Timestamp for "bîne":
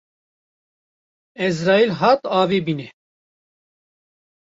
2.65-2.87